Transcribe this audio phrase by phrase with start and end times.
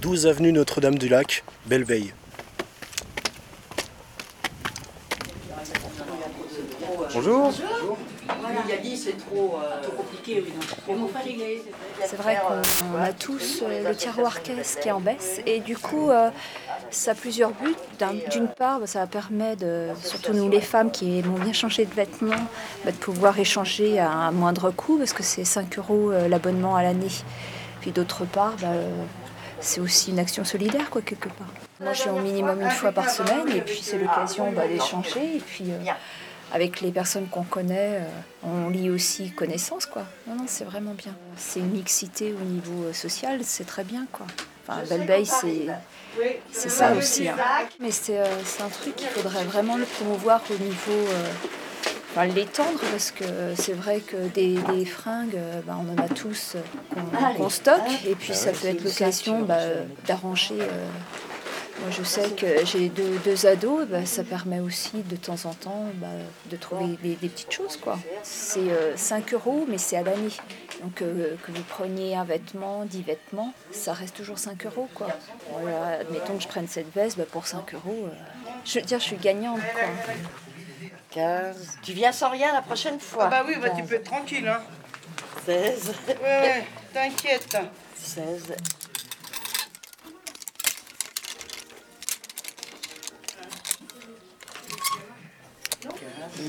[0.00, 2.12] 12 avenue Notre-Dame-du-Lac, Belleveille.
[7.14, 7.52] Bonjour.
[8.66, 9.58] Il a dit c'est trop,
[9.96, 10.44] compliqué.
[12.04, 15.76] C'est vrai qu'on a tous euh, le tiroir caisse qui est en baisse et du
[15.76, 16.30] coup euh,
[16.90, 17.74] ça a plusieurs buts.
[17.98, 21.84] D'un- D'une part, bah, ça permet, de, surtout nous les femmes qui aimons bien changer
[21.84, 22.30] de vêtements,
[22.84, 26.76] bah, de pouvoir échanger à un moindre coût parce que c'est 5 euros euh, l'abonnement
[26.76, 27.08] à l'année.
[27.80, 28.90] Puis d'autre part, bah, euh,
[29.60, 31.48] c'est aussi une action solidaire quoi quelque part.
[31.80, 35.36] Moi je suis au minimum une fois par semaine et puis c'est l'occasion bah, d'échanger
[35.36, 35.92] et puis euh,
[36.52, 38.08] avec les personnes qu'on connaît, euh,
[38.42, 40.02] on lit aussi connaissance, quoi.
[40.26, 41.14] Non, non, c'est vraiment bien.
[41.36, 44.26] C'est une mixité au niveau euh, social, c'est très bien, quoi.
[44.66, 45.66] Enfin, Belle c'est
[46.50, 47.28] c'est ça aussi.
[47.28, 47.36] hein.
[47.78, 51.06] Mais c'est euh, c'est un truc qu'il faudrait vraiment le promouvoir au niveau...
[52.10, 53.24] Enfin, l'étendre parce que
[53.56, 56.60] c'est vrai que des, des fringues, euh, bah, on en a tous euh,
[56.92, 59.58] qu'on qu'on stocke et puis ça peut être l'occasion bah,
[60.06, 60.86] d'arranger euh,
[61.80, 65.54] moi, je sais que j'ai deux, deux ados, bah, ça permet aussi de temps en
[65.54, 66.08] temps bah,
[66.50, 67.78] de trouver des, des petites choses.
[67.78, 67.98] quoi.
[68.22, 70.28] C'est euh, 5 euros, mais c'est à l'année.
[70.82, 74.88] Donc, euh, que vous preniez un vêtement, 10 vêtements, ça reste toujours 5 euros.
[74.94, 75.08] Quoi.
[75.58, 78.14] Voilà, admettons que je prenne cette veste, bah, pour 5 euros, euh,
[78.66, 79.60] je veux dire, je suis gagnante.
[79.72, 80.14] Quoi.
[81.10, 81.78] 15.
[81.82, 83.24] Tu viens sans rien la prochaine fois.
[83.26, 84.60] Ah bah oui, bah tu peux être tranquille, hein.
[85.44, 85.92] 16.
[86.08, 87.56] Ouais, ouais, t'inquiète.
[87.96, 88.54] 16.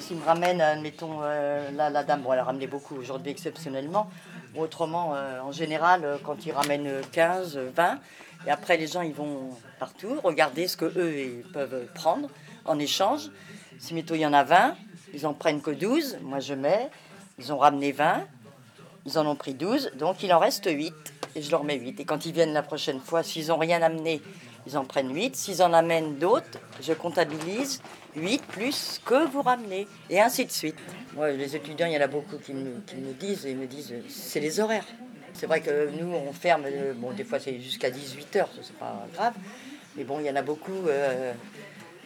[0.00, 4.08] S'il me ramène, admettons, euh, là, la dame, bon, elle a ramené beaucoup aujourd'hui exceptionnellement.
[4.54, 7.98] Bon, autrement, euh, en général, euh, quand ils ramènent 15, 20,
[8.46, 12.28] et après les gens, ils vont partout regarder ce que eux ils peuvent prendre
[12.64, 13.30] en échange.
[13.78, 14.76] Si, mettons, il y en a 20,
[15.14, 16.88] ils en prennent que 12, moi je mets,
[17.38, 18.26] ils ont ramené 20,
[19.06, 20.94] ils en ont pris 12, donc il en reste 8.
[21.34, 22.00] Et je leur mets 8.
[22.00, 24.20] Et quand ils viennent la prochaine fois, s'ils n'ont rien amené,
[24.66, 25.34] ils en prennent 8.
[25.34, 27.80] S'ils en amènent d'autres, je comptabilise
[28.16, 29.88] 8 plus que vous ramenez.
[30.10, 30.76] Et ainsi de suite.
[31.14, 34.40] Moi, les étudiants, il y en a beaucoup qui me, disent, et me disent, c'est
[34.40, 34.86] les horaires.
[35.32, 38.76] C'est vrai que nous, on ferme, euh, bon, des fois c'est jusqu'à 18h, ça c'est
[38.76, 39.32] pas grave.
[39.96, 41.32] Mais bon, il y en a beaucoup, euh,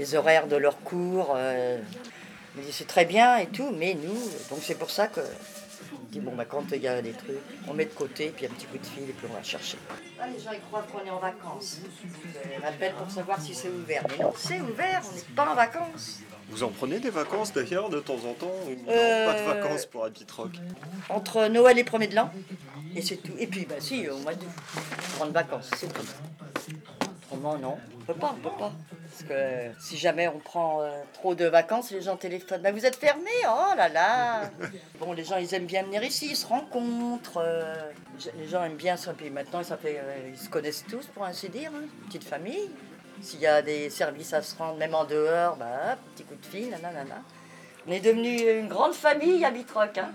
[0.00, 1.34] les horaires de leurs cours.
[1.36, 1.78] euh,
[2.56, 4.18] ils me disent, c'est très bien et tout, mais nous,
[4.50, 5.20] donc c'est pour ça que
[6.10, 7.36] dit, bon, bah, quand il y a des trucs,
[7.68, 9.78] on met de côté, puis un petit coup de fil, et puis on va chercher.
[10.18, 11.78] Ah, les gens, ils croient qu'on est en vacances.
[12.60, 14.02] On appelle pour savoir si c'est ouvert.
[14.10, 16.18] Mais non, c'est ouvert, on n'est pas en vacances.
[16.48, 19.44] Vous en prenez des vacances d'ailleurs de temps en temps ou non, Euh, Pas de
[19.60, 20.50] vacances pour Habitrock.
[21.08, 22.30] Entre Noël et 1er de l'an,
[22.96, 23.34] et c'est tout.
[23.38, 24.48] Et puis, bah si, au mois d'août,
[25.16, 26.02] grande vacances, c'est tout.
[27.30, 28.72] Autrement, non, on peut pas, on peut pas.
[29.08, 29.34] Parce que
[29.80, 32.62] si jamais on prend euh, trop de vacances, les gens téléphonent.
[32.62, 34.50] Bah, vous êtes fermés Oh là là
[34.98, 37.38] Bon, les gens, ils aiment bien venir ici, ils se rencontrent.
[37.44, 37.90] euh,
[38.36, 39.12] les gens aiment bien ça.
[39.12, 41.70] Puis maintenant, euh, ils se connaissent tous, pour ainsi dire.
[41.74, 41.86] hein.
[42.06, 42.70] Petite famille.
[43.22, 46.46] S'il y a des services à se rendre, même en dehors, bah, petit coup de
[46.46, 47.22] fil, nanana.
[47.88, 49.98] On est devenu une grande famille à Bitroc.
[49.98, 50.10] Hein.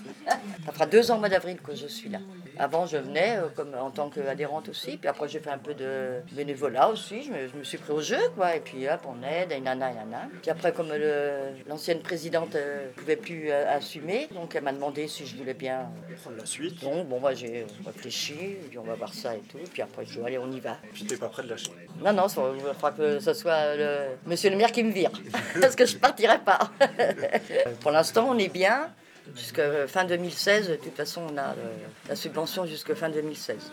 [0.65, 2.19] Ça fera deux ans au mois d'avril que je suis là.
[2.57, 4.97] Avant, je venais euh, comme en tant qu'adhérente aussi.
[4.97, 7.23] Puis après, j'ai fait un peu de bénévolat aussi.
[7.23, 8.55] Je me, je me suis pris au jeu, quoi.
[8.55, 10.29] Et puis, hop, on aide, et nana, et nana.
[10.41, 10.87] Puis après, comme
[11.67, 15.89] l'ancienne présidente ne pouvait plus euh, assumer, donc elle m'a demandé si je voulais bien.
[16.21, 16.81] Prendre la suite.
[16.81, 18.57] Donc, bon, moi, j'ai réfléchi.
[18.69, 19.59] puis on va voir ça et tout.
[19.73, 20.77] Puis après, je dis, allez, on y va.
[20.93, 21.71] Puis t'es pas près de lâcher?
[22.01, 25.11] Non, non, il faudra que ce soit le monsieur le maire qui me vire.
[25.61, 26.59] Parce que je partirai pas.
[27.81, 28.89] Pour l'instant, on est bien.
[29.35, 31.75] Jusqu'à fin 2016, de toute façon, on a euh,
[32.07, 33.71] la subvention jusqu'à fin 2016.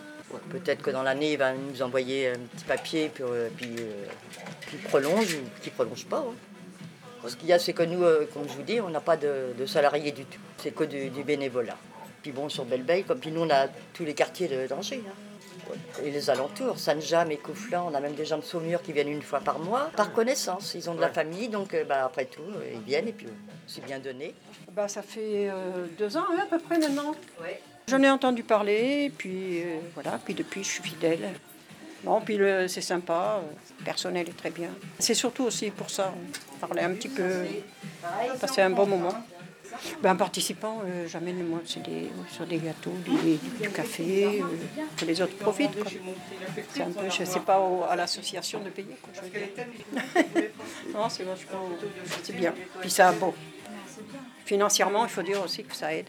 [0.49, 4.87] Peut-être que dans l'année, il va nous envoyer un petit papier, puis, euh, puis, euh,
[4.89, 6.25] prolonge ou qui prolonge pas.
[6.27, 7.27] hein.
[7.27, 9.65] Ce qu'il y a, c'est que nous, comme je vous dis, on n'a pas de,
[9.65, 10.39] salariés du tout.
[10.57, 11.77] C'est que du, bénévolat.
[12.21, 15.01] Puis bon, sur Belle-Beille, comme puis nous, on a tous les quartiers de danger.
[16.03, 19.09] Et les alentours, Saint-Jam et Couflin, on a même des gens de Saumur qui viennent
[19.09, 20.73] une fois par mois, par connaissance.
[20.75, 23.27] Ils ont de la famille, donc euh, bah, après tout, euh, ils viennent et puis
[23.27, 23.31] euh,
[23.67, 24.33] c'est bien donné.
[24.71, 27.15] Bah, ça fait euh, deux ans hein, à peu près maintenant.
[27.87, 31.33] J'en ai entendu parler, puis euh, voilà, puis depuis je suis fidèle.
[32.03, 32.37] Bon, puis
[32.67, 33.39] c'est sympa,
[33.79, 34.69] le personnel est très bien.
[34.99, 37.45] C'est surtout aussi pour ça, euh, parler un petit peu,
[38.41, 39.13] passer un bon moment.
[40.01, 44.45] Ben, en participant, euh, j'amène moi sur des gâteaux, du café, euh,
[44.97, 45.75] que les autres profitent.
[45.75, 45.91] quoi.
[46.73, 47.59] C'est un peu, je sais pas
[47.89, 48.95] à l'association de payer.
[49.01, 51.69] Quoi, je non, c'est vachement,
[52.23, 52.53] c'est bien.
[52.81, 53.33] Puis ça, bon,
[54.45, 56.07] financièrement, il faut dire aussi que ça aide.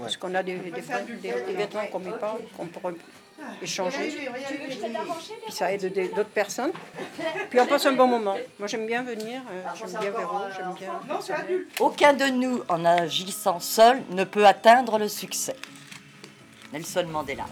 [0.00, 2.94] Parce qu'on a des, des, des- des vêtements qu'on met pas, qu'on pourrait
[3.62, 4.10] échanger.
[5.46, 6.72] Puis ça aide d'autres personnes.
[7.48, 8.36] Puis on passe un bon moment.
[8.58, 11.00] Moi j'aime bien venir, euh, j'aime bien Véro, j'aime bien.
[11.80, 15.56] Aucun de nous, en agissant seul, ne peut atteindre le succès.
[16.72, 17.46] Nelson Mandela.